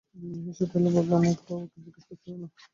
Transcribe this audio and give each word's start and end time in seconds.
বিনু 0.15 0.37
হেসে 0.45 0.65
ফেলে 0.71 0.89
বলল, 0.95 1.11
আপনি 1.17 1.31
বাবাকে 1.41 1.77
জিজ্ঞেস 1.77 2.03
করছেন 2.09 2.33
কেন? 2.33 2.41